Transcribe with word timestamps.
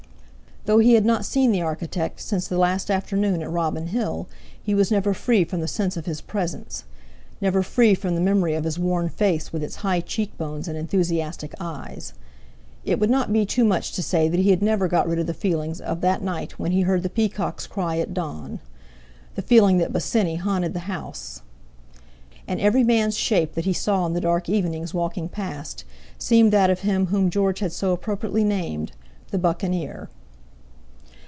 Though 0.65 0.77
he 0.77 0.93
had 0.93 1.05
not 1.05 1.25
seen 1.25 1.51
the 1.51 1.63
architect 1.63 2.19
since 2.21 2.47
the 2.47 2.59
last 2.59 2.91
afternoon 2.91 3.41
at 3.41 3.49
Robin 3.49 3.87
Hill, 3.87 4.27
he 4.61 4.75
was 4.75 4.91
never 4.91 5.11
free 5.11 5.43
from 5.43 5.59
the 5.59 5.67
sense 5.67 5.97
of 5.97 6.05
his 6.05 6.21
presence—never 6.21 7.63
free 7.63 7.95
from 7.95 8.13
the 8.13 8.21
memory 8.21 8.53
of 8.53 8.65
his 8.65 8.77
worn 8.77 9.09
face 9.09 9.51
with 9.51 9.63
its 9.63 9.77
high 9.77 10.01
cheek 10.01 10.37
bones 10.37 10.67
and 10.67 10.77
enthusiastic 10.77 11.55
eyes. 11.59 12.13
It 12.85 12.99
would 12.99 13.09
not 13.09 13.33
be 13.33 13.43
too 13.43 13.63
much 13.65 13.91
to 13.93 14.03
say 14.03 14.29
that 14.29 14.39
he 14.39 14.51
had 14.51 14.61
never 14.61 14.87
got 14.87 15.07
rid 15.07 15.17
of 15.17 15.25
the 15.25 15.33
feeling 15.33 15.81
of 15.81 16.01
that 16.01 16.21
night 16.21 16.59
when 16.59 16.71
he 16.71 16.81
heard 16.81 17.01
the 17.01 17.09
peacock's 17.09 17.65
cry 17.65 17.97
at 17.97 18.13
dawn—the 18.13 19.41
feeling 19.41 19.79
that 19.79 19.91
Bosinney 19.91 20.35
haunted 20.35 20.73
the 20.73 20.81
house. 20.81 21.41
And 22.47 22.61
every 22.61 22.83
man's 22.83 23.17
shape 23.17 23.55
that 23.55 23.65
he 23.65 23.73
saw 23.73 24.05
in 24.05 24.13
the 24.13 24.21
dark 24.21 24.47
evenings 24.47 24.93
walking 24.93 25.27
past, 25.27 25.85
seemed 26.19 26.53
that 26.53 26.69
of 26.69 26.81
him 26.81 27.07
whom 27.07 27.31
George 27.31 27.61
had 27.61 27.71
so 27.73 27.93
appropriately 27.93 28.43
named 28.43 28.91
the 29.31 29.39
Buccaneer. 29.39 30.09